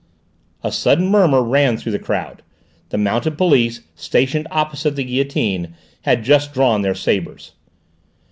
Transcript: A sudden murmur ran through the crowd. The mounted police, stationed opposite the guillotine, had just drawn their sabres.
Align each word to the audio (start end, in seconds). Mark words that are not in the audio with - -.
A 0.63 0.71
sudden 0.71 1.05
murmur 1.09 1.43
ran 1.43 1.77
through 1.77 1.91
the 1.91 1.99
crowd. 1.99 2.41
The 2.89 2.97
mounted 2.97 3.37
police, 3.37 3.81
stationed 3.93 4.47
opposite 4.49 4.95
the 4.95 5.03
guillotine, 5.03 5.75
had 6.01 6.23
just 6.23 6.55
drawn 6.55 6.81
their 6.81 6.95
sabres. 6.95 7.51